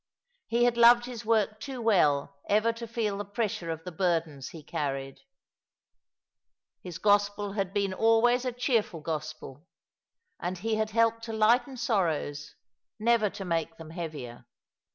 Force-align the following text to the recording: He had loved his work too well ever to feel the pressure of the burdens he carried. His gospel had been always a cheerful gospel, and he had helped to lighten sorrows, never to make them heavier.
He 0.47 0.63
had 0.63 0.77
loved 0.77 1.05
his 1.05 1.25
work 1.27 1.59
too 1.59 1.79
well 1.79 2.35
ever 2.49 2.73
to 2.73 2.87
feel 2.87 3.19
the 3.19 3.23
pressure 3.23 3.69
of 3.69 3.83
the 3.83 3.91
burdens 3.91 4.49
he 4.49 4.63
carried. 4.63 5.19
His 6.81 6.97
gospel 6.97 7.51
had 7.53 7.71
been 7.71 7.93
always 7.93 8.43
a 8.43 8.51
cheerful 8.51 9.01
gospel, 9.01 9.67
and 10.39 10.57
he 10.57 10.73
had 10.73 10.89
helped 10.89 11.21
to 11.25 11.33
lighten 11.33 11.77
sorrows, 11.77 12.55
never 12.97 13.29
to 13.29 13.45
make 13.45 13.77
them 13.77 13.91
heavier. 13.91 14.47